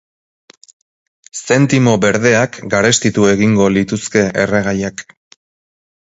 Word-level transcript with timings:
Zentimo 1.41 1.91
berdeak 2.05 2.57
garestitu 2.71 3.27
egingo 3.33 3.67
lituzke 3.75 4.23
erregaiak. 4.45 5.05